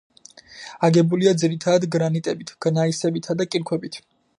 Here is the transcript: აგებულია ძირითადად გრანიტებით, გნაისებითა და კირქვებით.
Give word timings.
აგებულია 0.87 1.35
ძირითადად 1.43 1.87
გრანიტებით, 1.97 2.55
გნაისებითა 2.67 3.41
და 3.43 3.53
კირქვებით. 3.55 4.07